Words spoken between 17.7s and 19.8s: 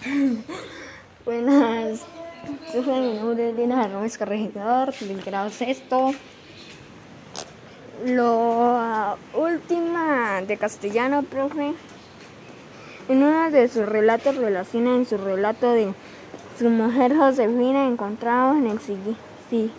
encontrado en el siguiente